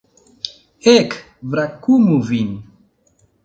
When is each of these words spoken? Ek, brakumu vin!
Ek, 0.95 1.11
brakumu 1.51 2.19
vin! 2.31 2.53